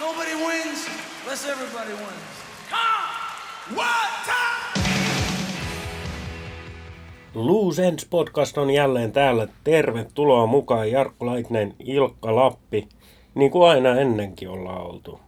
[0.00, 0.88] Nobody wins
[1.22, 2.34] unless everybody wins.
[2.70, 3.76] Come!
[3.76, 4.84] One time!
[7.34, 9.48] Loose Ends podcast on jälleen täällä.
[9.64, 12.88] Tervetuloa mukaan Jarkko Laitinen, Ilkka Lappi,
[13.34, 15.20] niin kuin aina ennenkin ollaan oltu.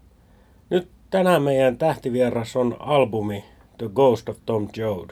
[0.70, 3.44] Nyt tänään meidän tähtivieras on albumi
[3.78, 5.10] The Ghost of Tom Joad.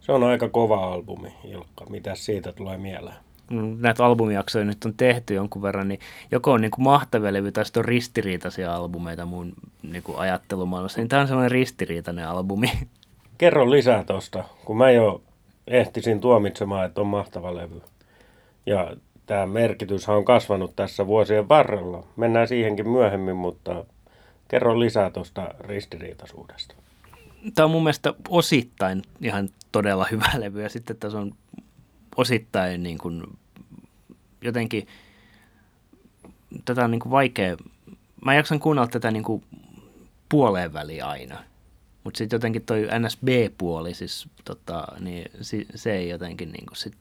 [0.00, 1.86] Se on aika kova albumi, Ilkka.
[1.86, 3.27] Mitä siitä tulee mieleen?
[3.48, 6.00] Kun näitä albumijaksoja nyt on tehty jonkun verran, niin
[6.30, 11.00] joko on niin kuin mahtavia levy tai sitten on ristiriitaisia albumeita mun niin kuin ajattelumaailmassa.
[11.00, 12.70] Niin tämä on sellainen ristiriitainen albumi.
[13.38, 15.22] Kerro lisää tosta, kun mä jo
[15.66, 17.82] ehtisin tuomitsemaan, että on mahtava levy.
[18.66, 22.04] Ja tämä merkitys on kasvanut tässä vuosien varrella.
[22.16, 23.84] Mennään siihenkin myöhemmin, mutta
[24.48, 26.74] kerro lisää tuosta ristiriitaisuudesta.
[27.54, 31.32] Tämä on mun mielestä osittain ihan todella hyvä levy ja sitten tässä on
[32.18, 33.22] osittain niin kuin,
[34.42, 34.86] jotenkin
[36.64, 37.56] tätä on niin kuin vaikea,
[38.24, 39.44] mä jaksan kuunnella tätä niin kuin
[40.28, 41.44] puoleen väliin aina,
[42.04, 45.30] mutta sitten jotenkin toi NSB-puoli, siis tota, niin
[45.74, 46.96] se ei jotenkin niin kuin sit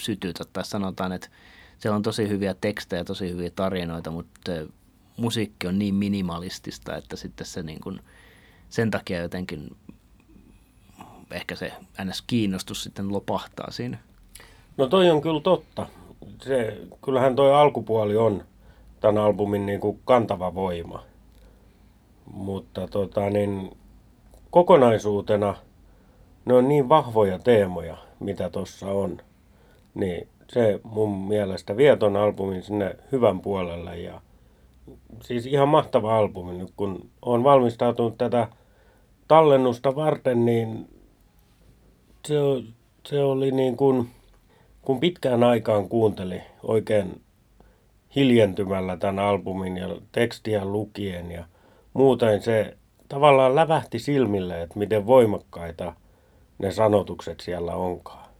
[0.00, 1.28] sytytä, tai sanotaan, että
[1.78, 4.52] siellä on tosi hyviä tekstejä, tosi hyviä tarinoita, mutta
[5.16, 8.00] musiikki on niin minimalistista, että sitten se niin kuin,
[8.70, 9.76] sen takia jotenkin
[11.30, 11.72] ehkä se
[12.04, 13.98] NS-kiinnostus sitten lopahtaa siinä.
[14.80, 15.86] No toi on kyllä totta.
[16.42, 18.44] Se, kyllähän toi alkupuoli on
[19.00, 21.02] tämän albumin niin kuin kantava voima.
[22.32, 23.76] Mutta tota, niin,
[24.50, 25.54] kokonaisuutena
[26.44, 29.18] ne on niin vahvoja teemoja, mitä tuossa on.
[29.94, 33.98] Niin se mun mielestä vie ton albumin sinne hyvän puolelle.
[33.98, 34.20] Ja,
[35.22, 36.58] siis ihan mahtava albumi.
[36.58, 38.48] Nyt kun on valmistautunut tätä
[39.28, 40.88] tallennusta varten, niin
[42.28, 42.34] se,
[43.08, 44.10] se oli niin kuin
[44.82, 47.20] kun pitkään aikaan kuunteli oikein
[48.16, 51.44] hiljentymällä tämän albumin ja tekstiä lukien ja
[51.94, 52.76] muuten se
[53.08, 55.94] tavallaan lävähti silmille, että miten voimakkaita
[56.58, 58.30] ne sanotukset siellä onkaan.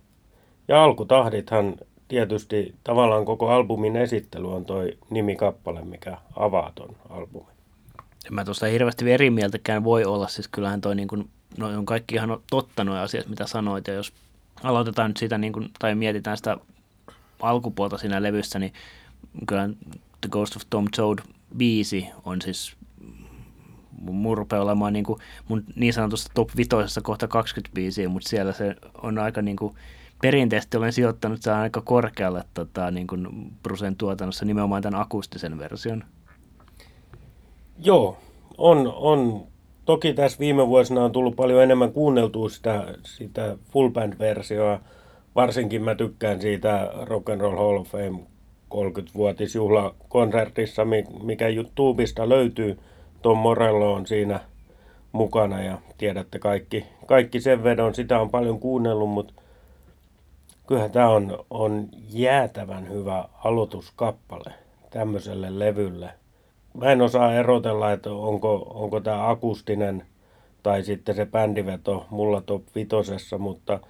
[0.69, 1.75] Ja alkutahdithan
[2.09, 7.55] tietysti tavallaan koko albumin esittely on toi nimikappale, mikä avaa ton albumin.
[8.27, 11.29] En mä tuosta hirveästi eri mieltäkään voi olla, siis kyllähän toi niin kuin,
[11.59, 14.13] no on kaikki ihan totta nuo asiat, mitä sanoit, ja jos
[14.63, 16.57] aloitetaan nyt siitä, niin kuin, tai mietitään sitä
[17.41, 18.73] alkupuolta siinä levyssä, niin
[19.47, 19.69] kyllä
[20.21, 21.19] The Ghost of Tom Toad
[21.57, 22.77] biisi on siis
[24.01, 28.53] mun rupeaa olemaan niin, kuin mun niin sanotusta top vitoisessa kohta 20 biisiä, mutta siellä
[28.53, 29.75] se on aika niin kuin,
[30.23, 36.05] perinteisesti olen sijoittanut sen aika korkealle tota, niin kuin Brusen tuotannossa nimenomaan tämän akustisen version.
[37.79, 38.19] Joo,
[38.59, 39.47] on, on
[39.91, 44.81] toki tässä viime vuosina on tullut paljon enemmän kuunneltua sitä, sitä full band-versioa.
[45.35, 48.21] Varsinkin mä tykkään siitä Rock and Roll Hall of Fame
[48.75, 50.83] 30-vuotisjuhlakonsertissa,
[51.23, 52.79] mikä YouTubesta löytyy.
[53.23, 54.41] Tom Morello on siinä
[55.13, 57.95] mukana ja tiedätte kaikki, kaikki sen vedon.
[57.95, 59.35] Sitä on paljon kuunnellut, mutta
[60.67, 64.53] kyllähän tämä on, on jäätävän hyvä aloituskappale
[64.91, 66.20] tämmöiselle levylle
[66.81, 70.07] mä en osaa erotella, että onko, onko tämä akustinen
[70.63, 73.81] tai sitten se bändiveto mulla top vitosessa, mutta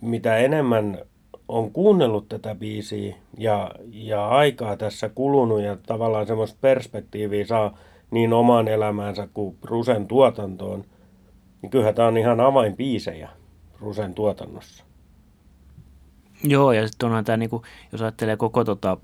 [0.00, 0.98] mitä enemmän
[1.48, 7.78] on kuunnellut tätä biisiä ja, ja aikaa tässä kulunut ja tavallaan semmoista perspektiiviä saa
[8.10, 10.84] niin omaan elämäänsä kuin Rusen tuotantoon,
[11.62, 13.28] niin kyllähän tämä on ihan avainbiisejä
[13.80, 14.84] Rusen tuotannossa.
[16.44, 17.62] Joo, ja sitten onhan tämä, niinku,
[17.92, 18.96] jos ajattelee koko tota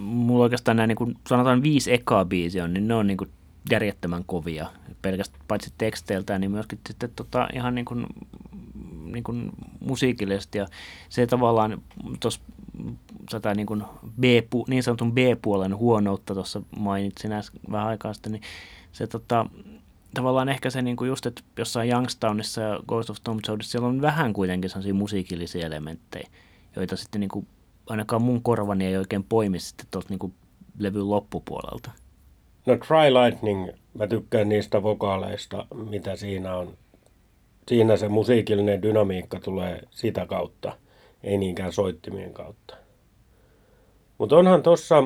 [0.00, 3.30] mulla oikeastaan nämä niin kuin, sanotaan viisi ekaa biisiä on, niin ne on niin kuin
[3.70, 4.66] järjettömän kovia.
[5.02, 8.06] Pelkästään paitsi teksteiltään, niin myöskin sitten tota, ihan niin kuin,
[9.04, 10.58] niin kuin musiikillisesti.
[10.58, 10.66] Ja
[11.08, 11.82] se tavallaan
[12.20, 12.40] tuossa
[13.30, 13.84] tätä niin, kuin
[14.20, 14.24] B,
[14.68, 18.42] niin sanotun B-puolen huonoutta tuossa mainitsin äsken vähän aikaa sitten, niin
[18.92, 19.46] se tota,
[20.14, 23.88] tavallaan ehkä se niin kuin just, että jossain Youngstownissa ja Ghost of Tom Joadissa siellä
[23.88, 26.28] on vähän kuitenkin sellaisia musiikillisia elementtejä,
[26.76, 27.46] joita sitten niin kuin
[27.86, 30.34] ainakaan mun korvani ei oikein poimi sitten tuolta niin
[30.78, 31.90] levyn loppupuolelta.
[32.66, 36.74] No Try Lightning, mä tykkään niistä vokaaleista, mitä siinä on.
[37.68, 40.76] Siinä se musiikillinen dynamiikka tulee sitä kautta,
[41.22, 42.76] ei niinkään soittimien kautta.
[44.18, 45.04] Mutta onhan tossa,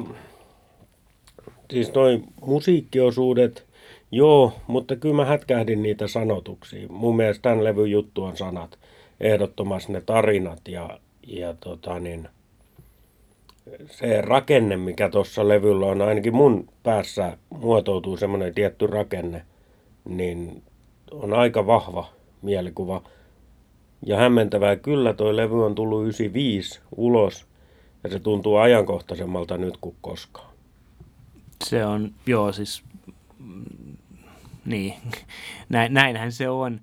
[1.70, 3.66] siis noin musiikkiosuudet,
[4.10, 6.88] joo, mutta kyllä mä hätkähdin niitä sanotuksia.
[6.88, 8.78] Mun mielestä tämän levyn juttu on sanat,
[9.20, 12.28] ehdottomasti ne tarinat ja, ja tota niin–
[13.86, 19.44] se rakenne, mikä tuossa levyllä on, ainakin mun päässä muotoutuu semmoinen tietty rakenne,
[20.04, 20.62] niin
[21.10, 22.12] on aika vahva
[22.42, 23.02] mielikuva.
[24.06, 27.46] Ja hämmentävää kyllä, toi levy on tullut 95 ulos
[28.04, 30.50] ja se tuntuu ajankohtaisemmalta nyt kuin koskaan.
[31.64, 32.82] Se on, joo siis
[33.38, 33.96] mm,
[34.64, 34.94] niin,
[35.68, 36.80] näin, näinhän se on.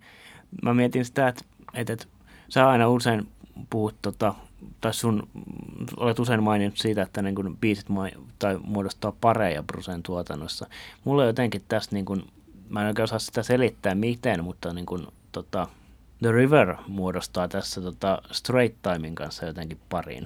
[0.64, 2.06] Mä mietin sitä, että, että, että
[2.50, 3.28] sä aina usein
[3.70, 4.36] puhut, tota,
[4.82, 5.30] tai sun,
[5.98, 10.68] olet usein maininnut siitä, että niin kuin biisit mai, tai muodostaa pareja Brusen tuotannossa.
[11.04, 12.24] Mulla on jotenkin tässä, niin kuin,
[12.70, 15.68] mä en oikein osaa sitä selittää miten, mutta niin kuin, tota,
[16.20, 20.26] The River muodostaa tässä tota, Straight Timein kanssa jotenkin parin.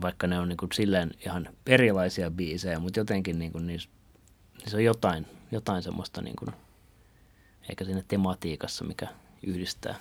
[0.00, 3.88] Vaikka ne on niin kuin, silleen ihan erilaisia biisejä, mutta jotenkin niin kuin, niissä,
[4.58, 6.54] niissä on jotain, jotain semmoista niin kuin,
[7.68, 9.08] eikä siinä tematiikassa, mikä
[9.46, 9.94] yhdistää.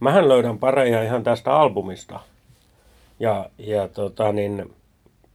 [0.00, 2.20] Mähän löydän pareja ihan tästä albumista.
[3.20, 4.70] Ja, ja tota niin,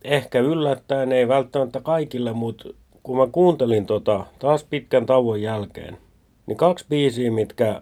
[0.03, 2.69] ehkä yllättäen, ei välttämättä kaikille, mutta
[3.03, 5.97] kun mä kuuntelin tota taas pitkän tauon jälkeen,
[6.45, 7.81] niin kaksi biisiä, mitkä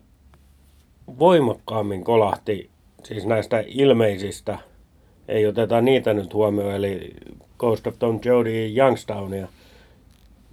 [1.20, 2.70] voimakkaammin kolahti,
[3.04, 4.58] siis näistä ilmeisistä,
[5.28, 7.14] ei oteta niitä nyt huomioon, eli
[7.60, 9.48] Ghost of Tom Jody Youngstownia,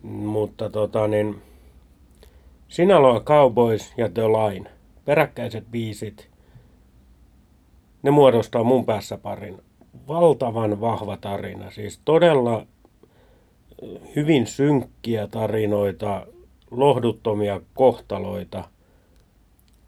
[0.03, 1.43] mutta tota niin,
[2.69, 4.71] Sinaloa Cowboys ja The Line,
[5.09, 6.31] peräkkäiset biisit,
[8.03, 9.63] ne muodostaa mun päässä parin.
[10.09, 12.67] Valtavan vahva tarina, siis todella
[14.17, 16.27] hyvin synkkiä tarinoita,
[16.71, 18.65] lohduttomia kohtaloita,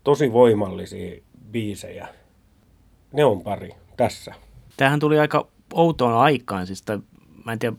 [0.05, 1.21] tosi voimallisia
[1.51, 2.09] biisejä.
[3.13, 4.35] Ne on pari tässä.
[4.77, 6.99] Tämähän tuli aika outoon aikaan, siis tai,
[7.45, 7.77] mä en tiedä,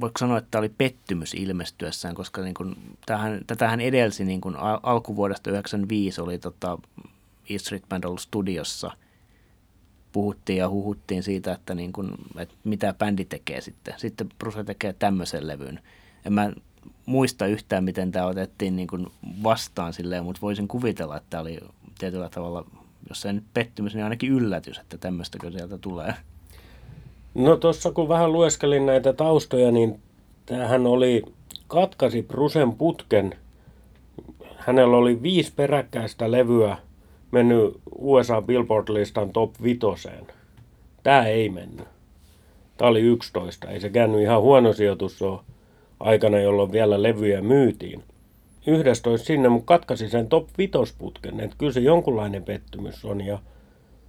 [0.00, 2.76] voiko sanoa, että tämä oli pettymys ilmestyessään, koska niin kun,
[3.06, 6.78] tähän, tätähän edelsi niin kun al- alkuvuodesta 1995 oli tota,
[7.50, 8.90] E Street Band ollut studiossa.
[10.12, 13.94] Puhuttiin ja huhuttiin siitä, että, niin kun, että mitä bändi tekee sitten.
[13.96, 15.80] Sitten Bruce tekee tämmöisen levyn.
[16.24, 16.52] En mä
[17.06, 19.06] muista yhtään, miten tämä otettiin niin kuin
[19.42, 21.60] vastaan silleen, mutta voisin kuvitella, että tämä oli
[21.98, 22.66] tietyllä tavalla,
[23.08, 26.14] jos se nyt pettymys, niin ainakin yllätys, että tämmöistäkö sieltä tulee.
[27.34, 30.00] No tuossa kun vähän lueskelin näitä taustoja, niin
[30.46, 31.22] tämähän oli,
[31.68, 33.34] katkasi Brusen putken.
[34.56, 36.76] Hänellä oli viisi peräkkäistä levyä
[37.30, 40.26] mennyt USA Billboard-listan top vitoseen.
[41.02, 41.86] Tämä ei mennyt.
[42.76, 43.68] Tämä oli 11.
[43.70, 45.40] Ei se käynyt ihan huono sijoitus ole
[46.00, 48.04] aikana, jolloin vielä levyjä myytiin.
[48.66, 53.20] 11 sinne, mutta katkasi sen top vitosputken, että kyllä se jonkunlainen pettymys on.
[53.20, 53.38] Ja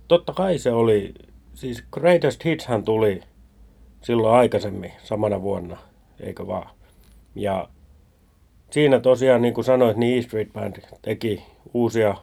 [0.07, 1.13] totta kai se oli,
[1.53, 3.21] siis Greatest Hitshän tuli
[4.01, 5.77] silloin aikaisemmin, samana vuonna,
[6.19, 6.69] eikö vaan.
[7.35, 7.69] Ja
[8.71, 11.43] siinä tosiaan, niin kuin sanoit, niin E Street Band teki
[11.73, 12.15] uusia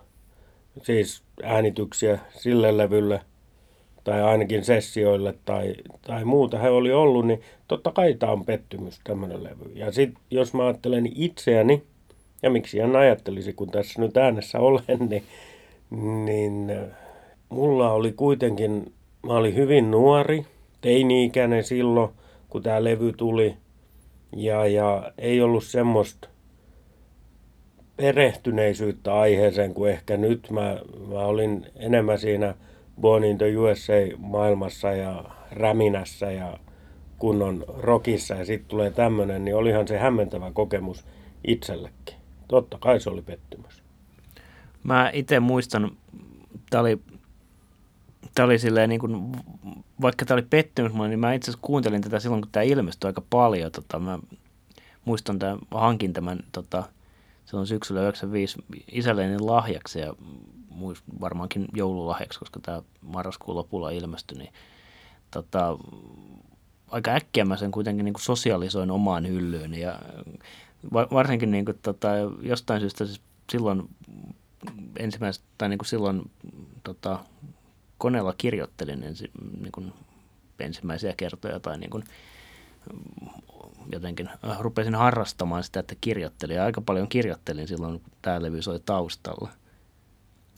[0.82, 3.20] siis äänityksiä sille levylle–
[4.08, 5.74] tai ainakin sessioille tai,
[6.06, 9.72] tai muuta he oli ollut, niin totta kai tämä on pettymys, tämmöinen levy.
[9.74, 11.82] Ja sitten jos mä ajattelen itseäni,
[12.42, 15.24] ja miksi en ajattelisi, kun tässä nyt äänessä olen, niin,
[16.24, 16.72] niin
[17.48, 18.92] mulla oli kuitenkin,
[19.22, 20.46] mä olin hyvin nuori,
[20.80, 22.10] teini-ikäinen silloin,
[22.48, 23.56] kun tämä levy tuli,
[24.36, 26.28] ja, ja ei ollut semmoista
[27.96, 30.50] perehtyneisyyttä aiheeseen kuin ehkä nyt.
[30.50, 32.54] Mä, mä olin enemmän siinä–
[33.00, 36.58] Born in the USA-maailmassa ja räminässä ja
[37.18, 41.04] kunnon rockissa ja sitten tulee tämmöinen, niin olihan se hämmentävä kokemus
[41.46, 42.16] itsellekin.
[42.48, 43.82] Totta kai se oli pettymys.
[44.84, 45.90] Mä itse muistan,
[46.70, 46.98] tämä oli,
[48.38, 49.32] tää oli silleen niin kuin,
[50.00, 53.22] vaikka tämä oli pettymys niin mä itse asiassa kuuntelin tätä silloin, kun tämä ilmestyi aika
[53.30, 53.72] paljon.
[53.72, 54.18] Tota, mä
[55.04, 56.84] muistan, tämän, hankin tämän tota,
[57.44, 58.58] silloin syksyllä 95
[58.92, 60.14] isälleni lahjaksi ja
[61.20, 64.52] varmaankin joululahjaksi, koska tämä marraskuun lopulla ilmestyi, niin
[65.30, 65.78] tota,
[66.90, 69.98] aika äkkiä mä sen kuitenkin niin kuin sosialisoin omaan hyllyyn ja
[70.92, 72.08] varsinkin niin kuin, tota,
[72.42, 73.20] jostain syystä siis
[73.52, 73.88] silloin
[74.98, 76.30] ensimmäistä, tai niin kuin silloin
[76.84, 77.18] tota,
[77.98, 79.92] koneella kirjoittelin ensi, niin kuin
[80.60, 82.04] ensimmäisiä kertoja tai niin kuin,
[83.92, 88.80] jotenkin rupesin harrastamaan sitä, että kirjoittelin ja aika paljon kirjoittelin silloin, kun tämä levy soi
[88.80, 89.48] taustalla–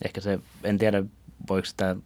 [0.04, 1.02] ehkä se, en tiedä
[1.48, 1.96] voiko sitä,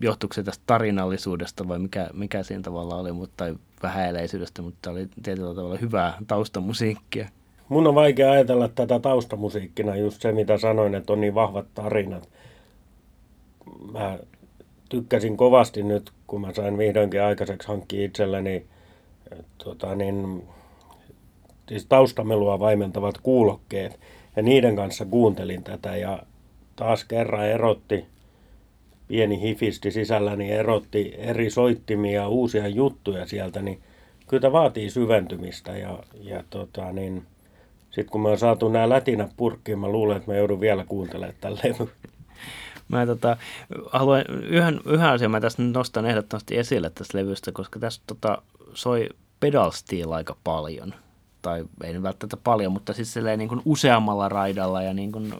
[0.00, 5.08] johtuuko se tästä tarinallisuudesta vai mikä, mikä siinä tavalla oli, mutta, tai vähäileisyydestä, mutta oli
[5.22, 7.28] tietyllä tavalla hyvää taustamusiikkia.
[7.68, 12.28] Mun on vaikea ajatella tätä taustamusiikkina just se, mitä sanoin, että on niin vahvat tarinat.
[13.92, 14.18] Mä
[14.88, 18.66] tykkäsin kovasti nyt, kun mä sain vihdoinkin aikaiseksi hankkia itselleni
[19.64, 20.42] tota niin,
[21.68, 24.00] siis taustamelua vaimentavat kuulokkeet.
[24.36, 26.22] Ja niiden kanssa kuuntelin tätä ja
[26.76, 28.06] taas kerran erotti,
[29.08, 33.80] pieni hifisti sisälläni erotti eri soittimia, uusia juttuja sieltä, niin
[34.28, 37.22] kyllä tämä vaatii syventymistä ja, ja tota, niin,
[37.90, 41.58] sitten kun me on saatu nämä lätinä purkkiin, mä luulen, että mä joudun vielä kuuntelemaan
[41.64, 41.88] levyn.
[42.88, 43.36] Mä tota,
[43.92, 48.42] haluan yhden, yhden asian mä tässä nostan ehdottomasti esille tästä levystä, koska tässä tota,
[48.74, 49.08] soi
[49.40, 50.94] pedal steel aika paljon.
[51.42, 55.34] tai ei välttämättä paljon, mutta siis niin kuin useammalla raidalla ja niin kuin,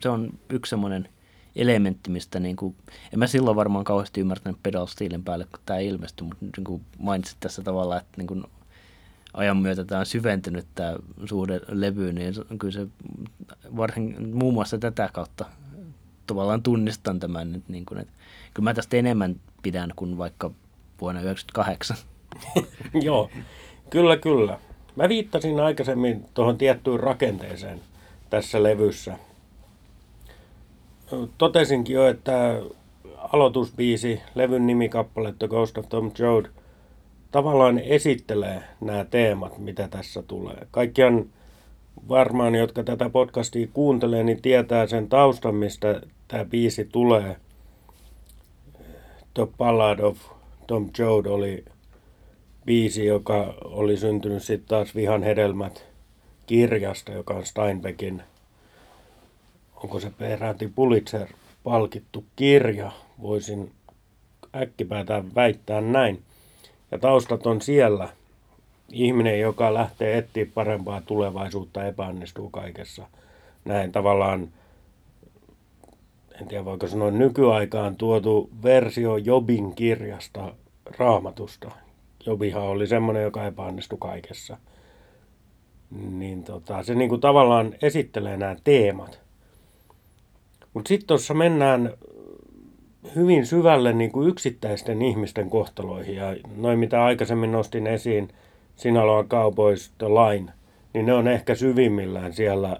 [0.00, 1.08] se on yksi semmoinen
[1.56, 2.76] elementti, mistä niin kuin,
[3.12, 6.82] en mä silloin varmaan kauheasti ymmärtänyt pedal steelin päälle, kun tämä ilmestyi, mutta niin kuin
[6.98, 8.44] mainitsit tässä tavalla, että niin kuin
[9.34, 12.86] ajan myötä tämä on syventynyt tämä suhde levyyn, niin kyllä se
[13.76, 15.44] varsin muun muassa tätä kautta
[16.28, 18.12] tavallaan tunnistan tämän, että, niin kuin, että
[18.54, 20.50] kyllä mä tästä enemmän pidän kuin vaikka
[21.00, 21.96] vuonna 1998.
[23.06, 23.30] Joo,
[23.90, 24.58] kyllä kyllä.
[24.96, 27.80] Mä viittasin aikaisemmin tuohon tiettyyn rakenteeseen
[28.30, 29.16] tässä levyssä.
[31.38, 32.60] Totesinkin jo, että
[33.32, 36.46] aloitusbiisi, levyn nimikappale The Ghost of Tom Joad,
[37.30, 40.66] tavallaan esittelee nämä teemat, mitä tässä tulee.
[40.70, 41.26] Kaikkiaan
[42.08, 47.36] varmaan, jotka tätä podcastia kuuntelee, niin tietää sen taustan, mistä tämä biisi tulee.
[49.34, 50.18] The Ballad of
[50.66, 51.64] Tom Joad oli
[52.64, 55.86] biisi, joka oli syntynyt sitten taas Vihan hedelmät
[56.46, 58.22] kirjasta, joka on Steinbeckin,
[59.76, 62.92] onko se peräti Pulitzer-palkittu kirja,
[63.22, 63.72] voisin
[64.56, 66.22] äkkipäätään väittää näin.
[66.90, 68.08] Ja taustat on siellä.
[68.92, 73.06] Ihminen, joka lähtee etsiä parempaa tulevaisuutta, epäonnistuu kaikessa.
[73.64, 74.48] Näin tavallaan,
[76.40, 80.54] en tiedä voiko sanoa nykyaikaan tuotu versio Jobin kirjasta
[80.98, 81.70] raamatusta,
[82.26, 84.56] Jobihan oli semmoinen, joka epäonnistui kaikessa.
[86.10, 89.20] Niin tota, se niinku tavallaan esittelee nämä teemat.
[90.74, 91.92] Mutta sitten tuossa mennään
[93.16, 96.16] hyvin syvälle niinku yksittäisten ihmisten kohtaloihin.
[96.16, 98.28] Ja noin mitä aikaisemmin nostin esiin,
[98.76, 100.52] Sinaloa Cowboys The Line,
[100.94, 102.76] niin ne on ehkä syvimmillään siellä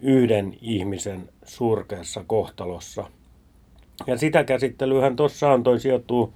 [0.00, 3.04] yhden ihmisen surkeassa kohtalossa.
[4.06, 6.32] Ja sitä käsittelyhän tuossa on, toi sijoittuu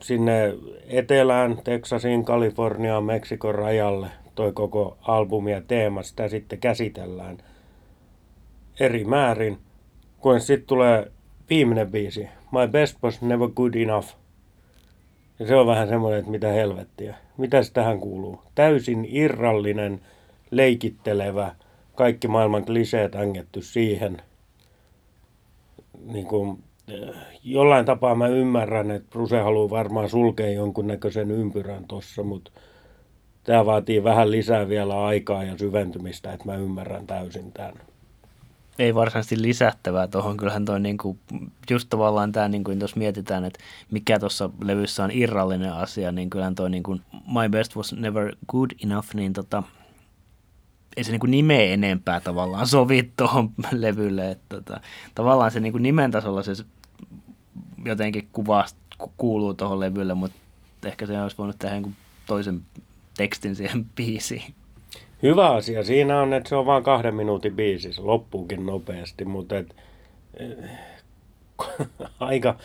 [0.00, 0.54] sinne
[0.86, 7.38] etelään, Teksasiin, Kaliforniaan, Meksikon rajalle toi koko albumi ja teema, sitä sitten käsitellään
[8.80, 9.58] eri määrin.
[10.20, 11.12] Kun sitten tulee
[11.50, 14.08] viimeinen biisi, My Best Was Never Good Enough.
[15.38, 17.14] Ja se on vähän semmoinen, että mitä helvettiä.
[17.36, 18.42] Mitä tähän kuuluu?
[18.54, 20.00] Täysin irrallinen,
[20.50, 21.54] leikittelevä,
[21.94, 24.22] kaikki maailman kliseet ängetty siihen.
[26.06, 26.62] Niin kuin
[27.44, 32.50] jollain tapaa mä ymmärrän, että Bruse haluaa varmaan sulkea jonkunnäköisen ympyrän tuossa, mutta
[33.44, 37.74] tämä vaatii vähän lisää vielä aikaa ja syventymistä, että mä ymmärrän täysin tämän.
[38.78, 40.36] Ei varsinaisesti lisättävää tuohon.
[40.36, 41.16] Kyllähän toi niinku,
[41.70, 43.58] just tavallaan tämä, niinku, jos mietitään, että
[43.90, 48.70] mikä tuossa levyssä on irrallinen asia, niin kyllähän toi niinku, My Best Was Never Good
[48.84, 49.62] Enough, niin tota,
[50.96, 54.30] ei se niin nimeä enempää tavallaan sovi tuohon levylle.
[54.30, 54.80] Että, tota,
[55.14, 56.52] tavallaan se niin nimen tasolla se
[57.84, 58.66] jotenkin kuvaa,
[59.16, 60.36] kuuluu tuohon levylle, mutta
[60.84, 61.96] ehkä se olisi voinut tehdä niin
[62.26, 62.60] toisen
[63.16, 64.54] tekstin siihen biisiin.
[65.22, 69.58] Hyvä asia siinä on, että se on vain kahden minuutin biisi, se loppuukin nopeasti, mutta
[69.58, 69.76] et,
[70.40, 70.70] äh,
[72.20, 72.56] aika,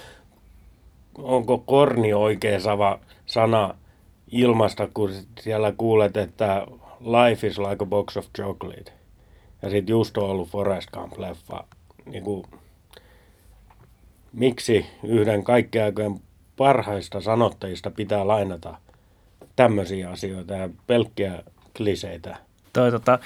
[1.18, 2.60] onko korni oikea
[3.26, 3.76] sana
[4.32, 6.68] ilmasta, kun siellä kuulet, että
[7.02, 8.92] Life is like a box of chocolate.
[9.62, 11.64] Ja sitten just on ollut Forest Gump-leffa.
[12.06, 12.46] Niin kuin,
[14.34, 16.20] miksi yhden kaikkeaikojen
[16.58, 18.78] parhaista sanottajista pitää lainata
[19.56, 21.44] tämmöisiä asioita ja pelkkiä
[21.78, 22.38] kliseitä?
[22.74, 23.20] Toi, tota,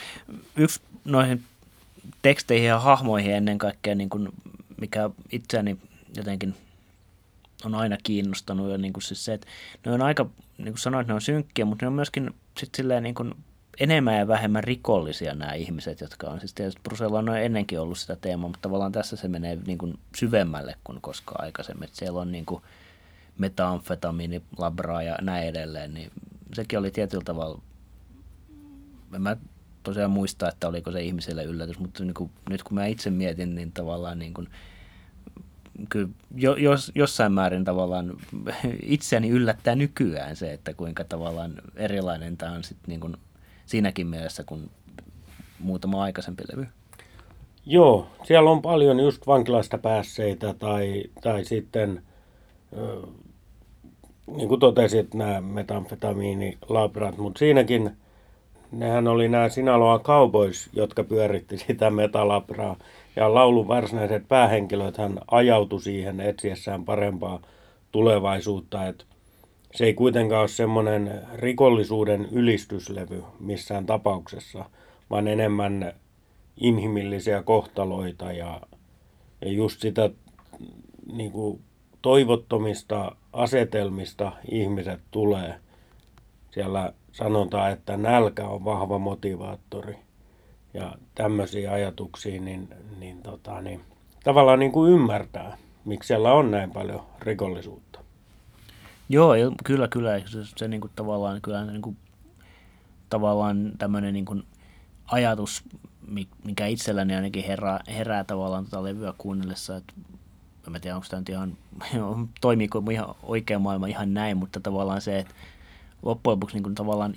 [0.55, 1.43] yksi noihin
[2.21, 4.29] teksteihin ja hahmoihin ennen kaikkea, niin kuin,
[4.81, 5.77] mikä itseäni
[6.17, 6.55] jotenkin
[7.65, 8.71] on aina kiinnostanut.
[8.71, 9.47] Ja niin kuin siis se, että
[9.85, 10.25] ne on aika,
[10.57, 13.33] niin kuin sanoit, ne on synkkiä, mutta ne on myöskin sit silleen niin kuin
[13.79, 16.39] enemmän ja vähemmän rikollisia nämä ihmiset, jotka on.
[16.39, 19.99] Siis tietysti Brusella on ennenkin ollut sitä teemaa, mutta tavallaan tässä se menee niin kuin
[20.15, 21.83] syvemmälle kuin koskaan aikaisemmin.
[21.83, 22.63] Että siellä on niin kuin
[23.37, 26.11] metamfetamiini, labraa ja näin edelleen, niin
[26.53, 27.61] sekin oli tietyllä tavalla,
[29.15, 29.37] en mä
[29.83, 33.55] tosiaan muista, että oliko se ihmiselle yllätys, mutta niin kuin, nyt kun mä itse mietin,
[33.55, 34.49] niin tavallaan niin kuin,
[35.89, 38.13] kyllä jo, jos, jossain määrin tavallaan
[38.81, 43.17] itseäni yllättää nykyään se, että kuinka tavallaan erilainen tämä on sitten niin kuin
[43.65, 44.69] siinäkin mielessä kuin
[45.59, 46.67] muutama aikaisempi levy.
[47.65, 52.01] Joo, siellä on paljon just vankilasta päässeitä tai, tai sitten,
[54.37, 57.91] niin kuin totesit, nämä metamfetamiinilabrat, mutta siinäkin
[58.71, 62.75] nehän oli nämä Sinaloa Cowboys, jotka pyöritti sitä metalabraa.
[63.15, 67.41] Ja laulun varsinaiset päähenkilöt hän ajautui siihen etsiessään parempaa
[67.91, 68.87] tulevaisuutta.
[68.87, 69.05] Että
[69.75, 74.65] se ei kuitenkaan ole semmoinen rikollisuuden ylistyslevy missään tapauksessa,
[75.09, 75.93] vaan enemmän
[76.57, 78.61] inhimillisiä kohtaloita ja,
[79.41, 80.09] ja just sitä
[81.13, 81.61] niin kuin
[82.01, 85.55] toivottomista asetelmista ihmiset tulee.
[86.51, 89.95] Siellä sanotaan, että nälkä on vahva motivaattori
[90.73, 92.67] ja tämmöisiä ajatuksia, niin,
[92.99, 93.81] niin, tota, niin
[94.23, 98.02] tavallaan niin kuin ymmärtää, miksi siellä on näin paljon rikollisuutta.
[99.13, 100.19] Joo, kyllä, kyllä.
[100.19, 101.97] Se, se niin kuin tavallaan, kyllä niin kuin,
[103.09, 104.43] tavallaan tämmöinen niin kuin
[105.05, 105.63] ajatus,
[106.43, 109.93] mikä itselläni ainakin herää, herää tavallaan tuota levyä kuunnellessa, että
[110.67, 111.57] en tiedä, onko tämä nyt ihan,
[112.41, 115.33] toimiiko ihan oikea maailma ihan näin, mutta tavallaan se, että
[116.01, 117.13] loppujen lopuksi niin kuin tavallaan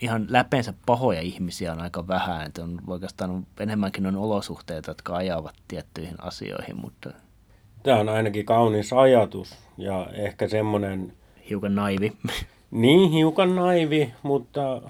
[0.00, 5.54] ihan läpeensä pahoja ihmisiä on aika vähän, että on oikeastaan enemmänkin on olosuhteita, jotka ajavat
[5.68, 7.10] tiettyihin asioihin, mutta...
[7.82, 11.12] Tämä on ainakin kaunis ajatus ja ehkä semmoinen...
[11.50, 12.12] Hiukan naivi.
[12.70, 14.82] Niin, hiukan naivi, mutta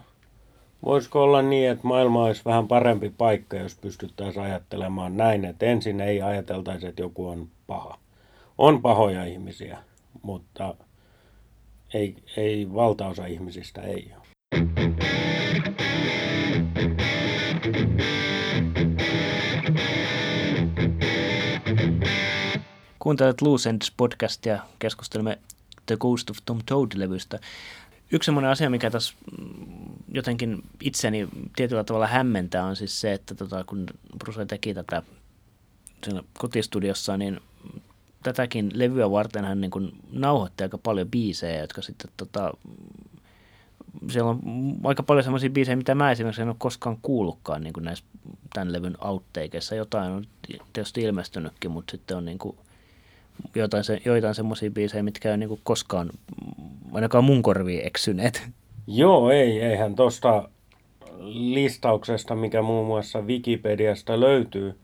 [0.85, 6.01] voisiko olla niin, että maailma olisi vähän parempi paikka, jos pystyttäisiin ajattelemaan näin, että ensin
[6.01, 7.99] ei ajateltaisi, että joku on paha.
[8.59, 9.79] On pahoja ihmisiä,
[10.23, 10.75] mutta
[11.95, 14.27] ei, ei valtaosa ihmisistä ei ole.
[23.01, 25.39] Kuuntelet Loose Ends podcastia, keskustelemme
[25.87, 27.39] The Ghost of Tom Toad-levystä.
[28.13, 33.35] Yksi sellainen asia, mikä tässä mm, jotenkin itseni tietyllä tavalla hämmentää, on siis se, että
[33.35, 33.87] tota, kun
[34.19, 35.03] Bruce teki tätä
[36.39, 37.41] kotistudiossa, niin
[38.23, 42.55] tätäkin levyä varten hän niin kuin nauhoitti aika paljon biisejä, jotka sitten tota,
[44.09, 44.41] siellä on
[44.85, 48.05] aika paljon sellaisia biisejä, mitä mä esimerkiksi en ole koskaan kuullutkaan niin kuin näissä
[48.55, 49.75] tämän levyn outtakeissa.
[49.75, 50.27] Jotain on
[50.73, 52.57] tietysti ilmestynytkin, mutta sitten on niin kuin
[53.55, 56.11] joitain, se, joitain semmoisia biisejä, mitkä ei niin koskaan
[56.93, 58.43] ainakaan mun korviin eksyneet.
[58.87, 60.49] Joo, ei, eihän tuosta
[61.29, 64.79] listauksesta, mikä muun muassa Wikipediasta löytyy,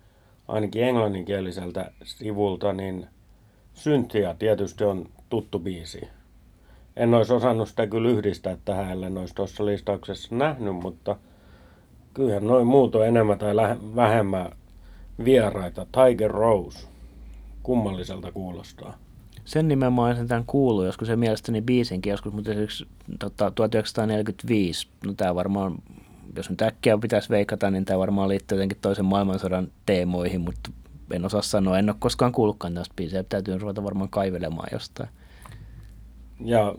[0.48, 3.06] ainakin englanninkieliseltä sivulta, niin
[3.74, 6.00] Syntia tietysti on tuttu biisi
[6.96, 11.16] en olisi osannut sitä kyllä yhdistää tähän, ellen olisi tuossa listauksessa nähnyt, mutta
[12.14, 13.54] kyllähän noin muut on enemmän tai
[13.96, 14.52] vähemmän
[15.24, 15.86] vieraita.
[15.92, 16.88] Tiger Rose,
[17.66, 18.98] kummalliselta kuulostaa.
[19.44, 22.86] Sen nimen mä olen tämän kuullut joskus se mielestäni biisinkin joskus, mutta esimerkiksi
[23.18, 25.74] tota, 1945, no tämä varmaan,
[26.36, 30.70] jos nyt äkkiä pitäisi veikata, niin tämä varmaan liittyy jotenkin toisen maailmansodan teemoihin, mutta
[31.12, 35.08] en osaa sanoa, en ole koskaan kuullutkaan tästä biisiä, täytyy ruveta varmaan kaivelemaan jostain.
[36.44, 36.74] Ja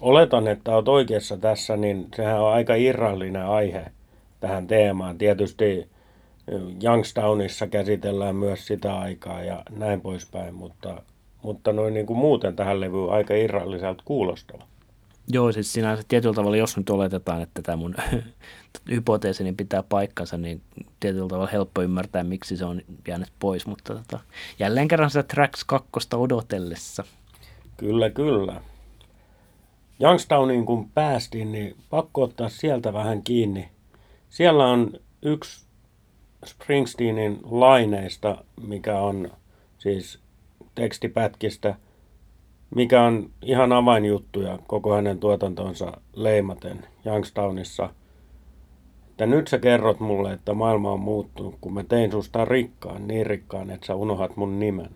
[0.00, 3.92] oletan, että olet oikeassa tässä, niin sehän on aika irrallinen aihe
[4.40, 5.18] tähän teemaan.
[5.18, 5.88] Tietysti
[6.84, 11.02] Youngstownissa käsitellään myös sitä aikaa ja näin poispäin, mutta,
[11.42, 14.62] mutta noin niin kuin muuten tähän levyyn aika irralliselta kuulostava.
[15.28, 17.94] Joo, siis sinänsä tietyllä tavalla, jos nyt oletetaan, että tämä mun
[18.90, 20.62] hypoteesini pitää paikkansa, niin
[21.00, 24.20] tietyllä tavalla helppo ymmärtää, miksi se on jäänyt pois, mutta tota,
[24.58, 27.04] jälleen kerran sitä Tracks 2 odotellessa.
[27.76, 28.60] Kyllä, kyllä.
[30.00, 33.68] Youngstowniin kun päästiin, niin pakko ottaa sieltä vähän kiinni.
[34.30, 34.90] Siellä on
[35.22, 35.65] yksi
[36.44, 39.30] Springsteenin laineista, mikä on
[39.78, 40.18] siis
[40.74, 41.74] tekstipätkistä,
[42.74, 47.90] mikä on ihan avainjuttuja koko hänen tuotantonsa leimaten Youngstownissa.
[49.10, 53.26] Että nyt sä kerrot mulle, että maailma on muuttunut, kun mä tein susta rikkaan, niin
[53.26, 54.90] rikkaan, että sä unohat mun nimen.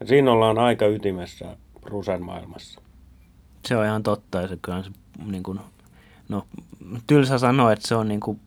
[0.00, 2.80] Ja siinä ollaan aika ytimessä Rusen maailmassa.
[3.68, 4.90] Se on ihan totta ja se kyllä se
[5.24, 5.60] niin kuin,
[6.28, 6.46] no
[7.06, 8.40] tylsä sanoa, että se on niin kuin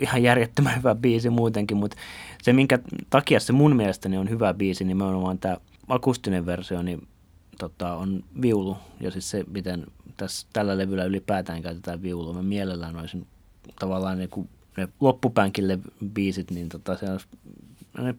[0.00, 1.96] ihan järjettömän hyvä biisi muutenkin, mutta
[2.42, 2.78] se minkä
[3.10, 5.56] takia se mun mielestäni on hyvä biisi, niin nimenomaan tämä
[5.88, 7.08] akustinen versio, niin
[7.58, 12.34] tota, on viulu ja siis se, miten tässä, tällä levyllä ylipäätään käytetään viulua.
[12.34, 13.26] Mä mielellään olisin
[13.78, 17.20] tavallaan ne, kun ne loppupäänkin biisit, niin tota, se on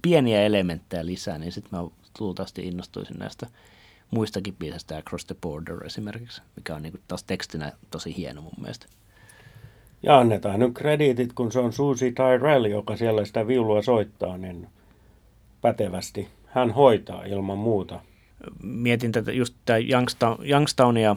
[0.01, 1.87] pieniä elementtejä lisää, niin sitten mä
[2.19, 3.47] luultavasti innostuisin näistä
[4.11, 8.51] muistakin biisistä, Across the Border esimerkiksi, mikä on niin kuin taas tekstinä tosi hieno mun
[8.61, 8.85] mielestä.
[10.03, 14.67] Ja annetaan nyt krediitit, kun se on Susie Tyrell, joka siellä sitä viulua soittaa, niin
[15.61, 16.27] pätevästi.
[16.45, 17.99] Hän hoitaa ilman muuta.
[18.63, 21.15] Mietin tätä just tämä Youngstown, Youngstown ja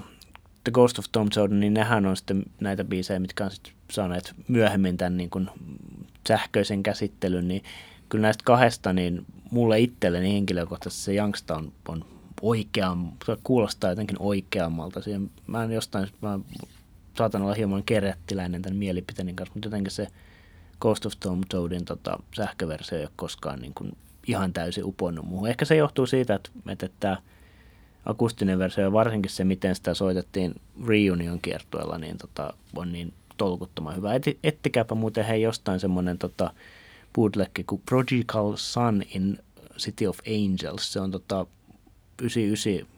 [0.64, 4.35] The Ghost of Tom Jordan, niin nehän on sitten näitä biisejä, mitkä on sitten saaneet
[4.49, 5.49] myöhemmin tämän niin kuin
[6.29, 7.62] sähköisen käsittelyn, niin
[8.09, 12.05] kyllä näistä kahdesta, niin mulle itselleni henkilökohtaisesti se Youngstown on
[12.42, 15.03] oikeam, se kuulostaa jotenkin oikeammalta.
[15.03, 16.38] Siihen, mä en jostain, mä
[17.14, 20.09] saatan olla hieman kerättiläinen tämän mielipiteeni kanssa, mutta jotenkin se
[20.81, 23.96] Ghost of Tom Toadin tota, sähköversio ei ole koskaan niin kuin
[24.27, 25.48] ihan täysin uponnut muuhun.
[25.48, 27.16] Ehkä se johtuu siitä, että, että tämä
[28.07, 30.55] akustinen versio ja varsinkin se, miten sitä soitettiin
[30.87, 34.14] Reunion kiertueella, niin tota, on niin tolkuttoman hyvä.
[34.14, 36.55] Et, ettikääpä muuten hei jostain semmoinen tota,
[37.14, 39.38] bootlegki kuin Prodigal Sun in
[39.79, 40.92] City of Angels.
[40.92, 41.46] Se on tota,
[42.22, 42.88] 99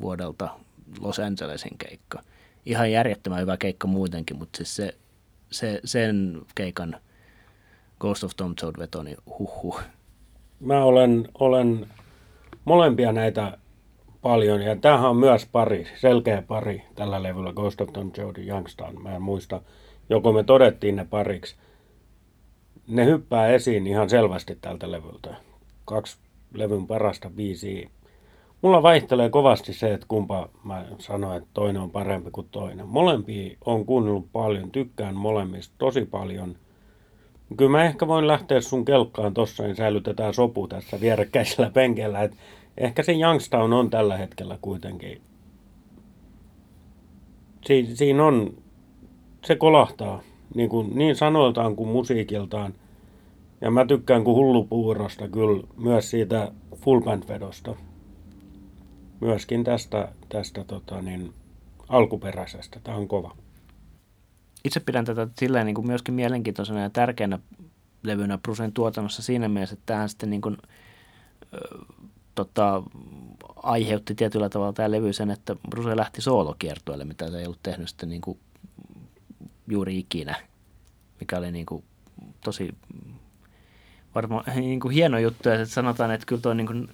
[0.00, 0.48] vuodelta
[1.00, 2.22] Los Angelesin keikka.
[2.66, 4.96] Ihan järjettömän hyvä keikka muutenkin, mutta siis se,
[5.50, 6.96] se, sen keikan
[8.00, 9.80] Ghost of Tom Toad veto, niin huhhuh.
[10.60, 11.86] Mä olen, olen
[12.64, 13.58] molempia näitä
[14.22, 19.02] paljon, ja tämähän on myös pari, selkeä pari tällä levyllä, Ghost of Tom Joad Youngstown.
[19.02, 19.62] Mä en muista,
[20.10, 21.56] joko me todettiin ne pariksi.
[22.86, 25.34] Ne hyppää esiin ihan selvästi tältä levyltä.
[25.84, 26.18] Kaksi
[26.54, 27.90] levyn parasta biisiä.
[28.62, 32.88] Mulla vaihtelee kovasti se, että kumpa mä sanoin, että toinen on parempi kuin toinen.
[32.88, 36.56] Molempia on kuunnellut paljon, tykkään molemmista tosi paljon–
[37.56, 42.22] Kyllä mä ehkä voin lähteä sun kelkkaan tossa, niin säilytetään sopu tässä vierekkäisellä penkellä.
[42.22, 42.36] Et
[42.78, 45.20] ehkä se Youngstown on tällä hetkellä kuitenkin.
[47.64, 48.54] Si- siinä on,
[49.44, 50.22] se kolahtaa
[50.54, 52.74] niin, kuin, niin sanoiltaan kuin musiikiltaan.
[53.60, 57.76] Ja mä tykkään kuin hullupuurosta kyllä myös siitä full band vedosta.
[59.20, 61.34] Myöskin tästä, tästä tota niin,
[61.88, 62.80] alkuperäisestä.
[62.80, 63.36] Tämä on kova
[64.66, 67.38] itse pidän tätä silleen niin kuin myöskin mielenkiintoisena ja tärkeänä
[68.02, 70.56] levynä Brusen tuotannossa siinä mielessä, että tähän sitten niin kuin,
[71.54, 71.58] ö,
[72.34, 72.82] tota,
[73.56, 77.88] aiheutti tietyllä tavalla tämä levy sen, että Bruce lähti soolokiertueelle, mitä se ei ollut tehnyt
[77.88, 78.38] sitten niin kuin
[79.68, 80.36] juuri ikinä,
[81.20, 81.84] mikä oli niin kuin
[82.44, 82.74] tosi
[84.16, 86.88] varmaan niin kuin hieno juttu, että sanotaan, että kyllä tuo niin kuin,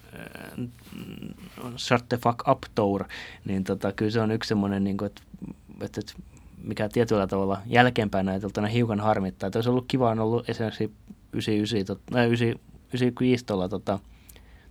[1.77, 3.05] Shut the fuck up tour,
[3.45, 5.23] niin tota, kyllä se on yksi semmoinen, niin kuin, että,
[6.01, 6.13] että
[6.65, 9.47] mikä tietyllä tavalla jälkeenpäin ajateltuna hiukan harmittaa.
[9.47, 10.91] Että olisi ollut kiva on ollut esimerkiksi
[11.33, 12.01] 99, tot,
[12.89, 13.99] 95 tuolla tota,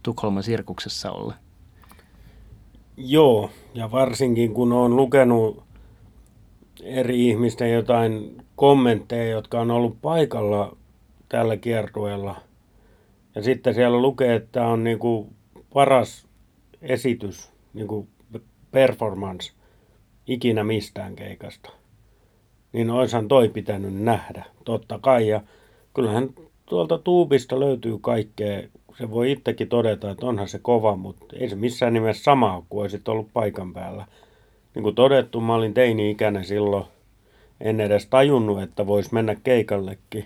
[0.03, 1.33] Tukholman sirkuksessa olla.
[2.97, 5.63] Joo, ja varsinkin kun on lukenut
[6.83, 10.77] eri ihmisten jotain kommentteja, jotka on ollut paikalla
[11.31, 12.41] tällä kiertueella.
[13.35, 15.33] Ja sitten siellä lukee, että tämä on niinku
[15.73, 16.27] paras
[16.81, 18.07] esitys, niinku
[18.71, 19.51] performance
[20.27, 21.71] ikinä mistään keikasta
[22.73, 25.27] niin oishan toi pitänyt nähdä, totta kai.
[25.27, 25.41] Ja
[25.93, 26.29] kyllähän
[26.65, 28.63] tuolta tuubista löytyy kaikkea.
[28.97, 32.81] Se voi itsekin todeta, että onhan se kova, mutta ei se missään nimessä sama kuin
[32.81, 34.05] olisit ollut paikan päällä.
[34.75, 36.85] Niin kuin todettu, mä olin teini-ikäinen silloin.
[37.61, 40.25] En edes tajunnut, että vois mennä keikallekin.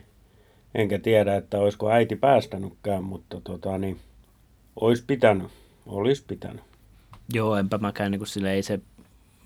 [0.75, 3.99] Enkä tiedä, että olisiko äiti päästänytkään, mutta tota niin,
[4.75, 5.47] olisi pitänyt,
[5.85, 6.63] olisi pitänyt.
[7.33, 8.79] Joo, enpä mäkään niin sille ei se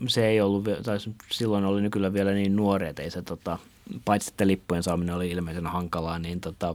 [0.08, 0.98] se ei ollut, tai
[1.30, 3.58] silloin oli kyllä vielä niin nuori, että ei se tota,
[4.04, 6.74] paitsi että lippujen saaminen oli ilmeisen hankalaa, niin tota,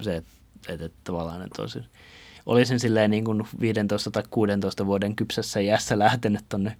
[0.00, 0.30] se, että,
[0.68, 1.80] että tavallaan, että olisi,
[2.46, 6.76] olisin silleen niin kuin 15 tai 16 vuoden kypsässä iässä lähtenyt tonne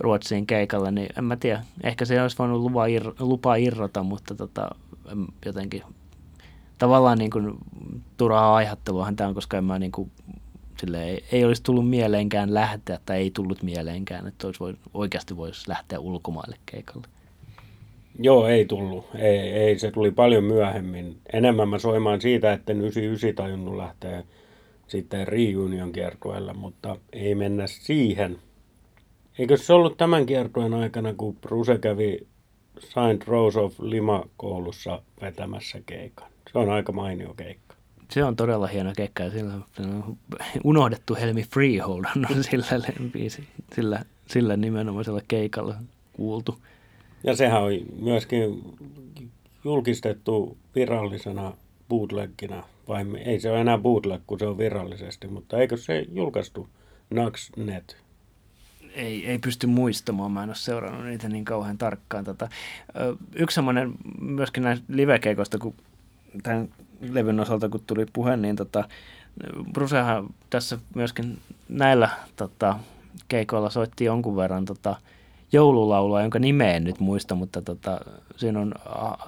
[0.00, 1.64] Ruotsiin keikalle, niin en mä tiedä.
[1.82, 4.70] Ehkä se olisi voinut lupa, ir, lupa irrota, mutta tota,
[5.46, 5.82] jotenkin
[6.78, 7.54] tavallaan niin kuin
[8.16, 10.10] turhaa aihatteluahan tämä on, koska en mä niin kuin
[10.80, 15.36] sille ei, ei olisi tullut mieleenkään lähteä tai ei tullut mieleenkään, että olisi voi, oikeasti
[15.36, 17.08] voisi lähteä ulkomaille keikalle.
[18.18, 19.06] Joo, ei tullut.
[19.14, 21.20] Ei, ei, se tuli paljon myöhemmin.
[21.32, 24.22] Enemmän mä soimaan siitä, että en 99 tajunnut lähteä
[24.86, 28.38] sitten reunion kiertueelle, mutta ei mennä siihen.
[29.38, 32.26] Eikö se ollut tämän kiertueen aikana, kun Bruce kävi
[32.80, 36.28] Saint Rose of Lima koulussa vetämässä keikan?
[36.52, 37.68] Se on aika mainio keikka
[38.10, 40.16] se on todella hieno keikka ja sillä on
[40.64, 42.66] unohdettu Helmi Freehold on sillä,
[43.74, 45.74] sillä, sillä nimenomaisella keikalla
[46.12, 46.58] kuultu.
[47.24, 48.62] Ja sehän on myöskin
[49.64, 51.52] julkistettu virallisena
[51.88, 56.68] bootleggina, vai ei se ole enää bootleg, kun se on virallisesti, mutta eikö se julkaistu
[57.10, 57.96] Naxnet?
[58.98, 62.24] Ei, ei pysty muistamaan, mä en ole seurannut niitä niin kauhean tarkkaan.
[62.24, 62.48] Tota,
[63.34, 65.74] yksi semmoinen myöskin näistä livekeikoista, kun
[66.42, 66.68] tämän
[67.00, 68.84] levyn osalta, kun tuli puhe, niin tota,
[69.72, 72.78] Brucehan tässä myöskin näillä tota,
[73.28, 74.96] keikoilla soitti jonkun verran tota,
[75.52, 78.00] joululaulua, jonka nimeä en nyt muista, mutta tota,
[78.36, 78.74] siinä on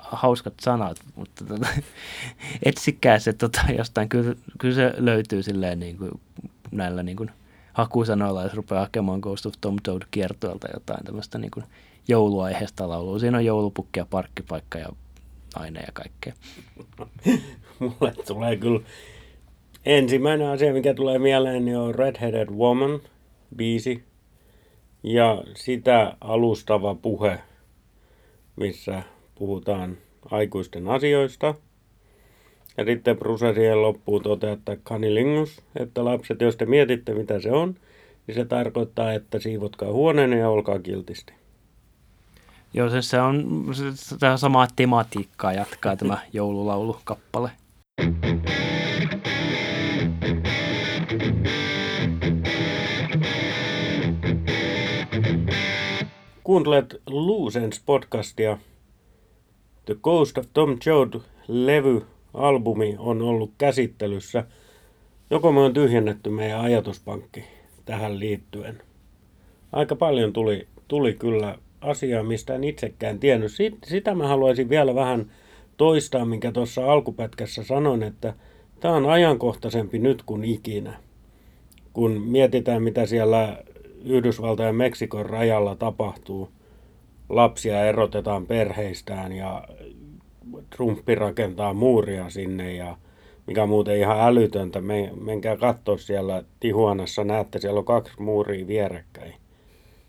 [0.02, 1.68] hauskat sanat, mutta tota,
[2.62, 6.10] etsikää se tota, jostain, kyllä, kyllä se löytyy silleen niin kuin,
[6.70, 7.30] näillä niin kuin,
[7.80, 11.64] hakusanoilla, jos rupeaa hakemaan Ghost of Tom Toad kiertueelta jotain tämmöistä niin kuin,
[12.08, 13.18] jouluaiheesta laulua.
[13.18, 14.88] Siinä on joulupukki ja parkkipaikka ja
[15.54, 16.32] aine ja kaikkea.
[17.78, 18.80] Mulle tulee kyllä
[19.86, 23.00] ensimmäinen asia, mikä tulee mieleen, niin on Redheaded Woman
[23.56, 24.04] biisi.
[25.02, 27.38] Ja sitä alustava puhe,
[28.56, 29.02] missä
[29.34, 29.98] puhutaan
[30.30, 31.54] aikuisten asioista.
[32.76, 37.52] Ja sitten Bruce siihen loppuun toteaa, että kanilingus, että lapset, jos te mietitte mitä se
[37.52, 37.74] on,
[38.26, 41.32] niin se tarkoittaa, että siivotkaa huoneen ja olkaa kiltisti.
[42.74, 47.50] Joo, se, se on se, tämä samaa tematiikkaa jatkaa tämä joululaulukappale.
[56.44, 58.58] Kuuntelet Loosens podcastia.
[59.84, 62.02] The Ghost of Tom Joad levy,
[62.34, 64.44] albumi on ollut käsittelyssä.
[65.30, 67.44] Joko me on tyhjennetty meidän ajatuspankki
[67.84, 68.82] tähän liittyen.
[69.72, 73.52] Aika paljon tuli, tuli kyllä asiaa, mistä en itsekään tiennyt.
[73.84, 75.30] Sitä mä haluaisin vielä vähän
[75.76, 78.34] toistaa, minkä tuossa alkupätkässä sanoin, että
[78.80, 80.94] tämä on ajankohtaisempi nyt kuin ikinä.
[81.92, 83.62] Kun mietitään, mitä siellä
[84.04, 86.48] Yhdysvaltain ja Meksikon rajalla tapahtuu.
[87.28, 89.64] Lapsia erotetaan perheistään ja
[90.76, 92.96] Trumpi rakentaa muuria sinne ja
[93.46, 94.80] mikä muuten ihan älytöntä.
[95.20, 99.34] menkää katsoa siellä Tihuanassa, näette siellä on kaksi muuria vierekkäin.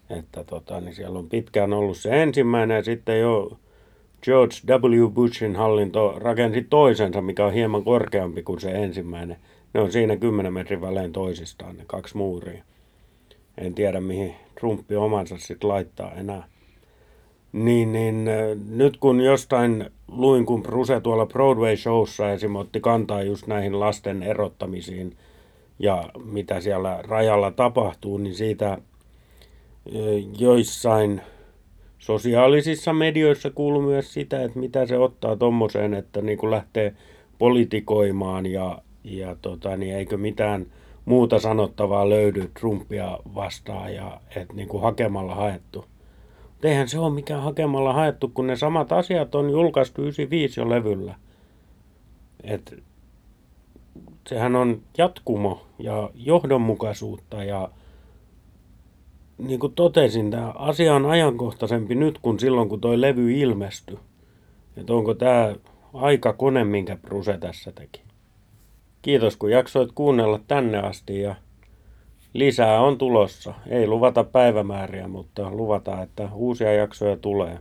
[0.09, 3.57] Että tota, niin siellä on pitkään ollut se ensimmäinen ja sitten jo
[4.23, 5.09] George W.
[5.09, 9.37] Bushin hallinto rakensi toisensa, mikä on hieman korkeampi kuin se ensimmäinen.
[9.73, 12.63] Ne on siinä 10 metrin välein toisistaan, ne kaksi muuria.
[13.57, 16.50] En tiedä, mihin Trumpi omansa sitten laittaa enää.
[17.53, 18.29] Niin, niin
[18.69, 22.55] nyt kun jostain luin, kun Bruse tuolla Broadway-showssa esim.
[22.55, 25.17] otti kantaa just näihin lasten erottamisiin
[25.79, 28.77] ja mitä siellä rajalla tapahtuu, niin siitä
[30.39, 31.21] joissain
[31.99, 36.95] sosiaalisissa medioissa kuuluu myös sitä, että mitä se ottaa tuommoiseen, että niin kuin lähtee
[37.39, 40.65] politikoimaan ja, ja tota, niin eikö mitään
[41.05, 45.85] muuta sanottavaa löydy Trumpia vastaan ja että niin kuin hakemalla haettu.
[46.61, 50.69] Mutta eihän se ole mikään hakemalla haettu, kun ne samat asiat on julkaistu 95 jo
[50.69, 51.15] levyllä.
[52.43, 52.83] Et
[54.27, 57.71] sehän on jatkumo ja johdonmukaisuutta ja
[59.37, 63.99] niin kuin totesin, tämä asia on ajankohtaisempi nyt kuin silloin, kun toi levy ilmestyi.
[64.77, 65.55] Että onko tämä
[65.93, 68.01] aika kone, minkä Bruse tässä teki.
[69.01, 71.35] Kiitos kun jaksoit kuunnella tänne asti ja
[72.33, 73.53] lisää on tulossa.
[73.67, 77.59] Ei luvata päivämääriä, mutta luvataan, että uusia jaksoja tulee.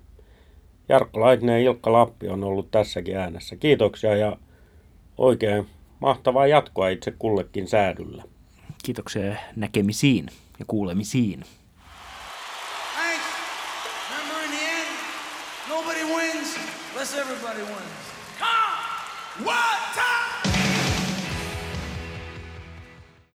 [0.89, 3.57] Jarkko Laitinen ja Ilkka Lappi on ollut tässäkin äänessä.
[3.57, 4.37] Kiitoksia ja
[5.19, 5.67] oikein
[6.01, 8.23] mahtavaa jatkoa itse kullekin säädyllä.
[8.83, 10.27] Kiitoksia näkemisiin
[10.59, 11.45] ja kuulemisiin.
[15.69, 16.57] Nobody wins
[16.93, 18.11] unless everybody wins.
[18.39, 19.45] Come!
[19.45, 19.70] What?